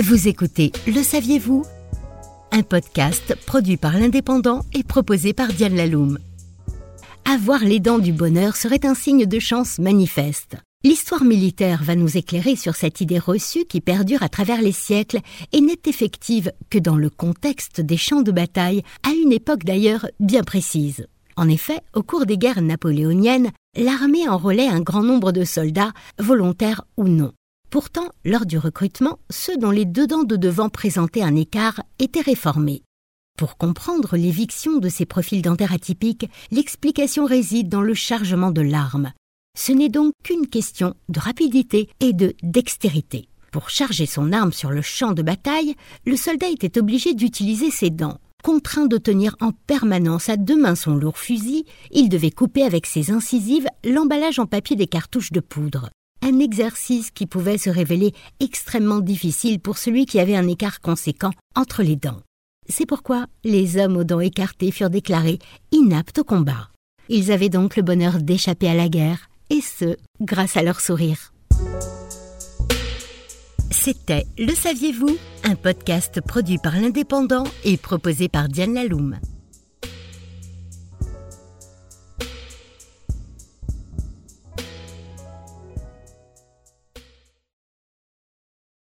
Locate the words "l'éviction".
34.16-34.78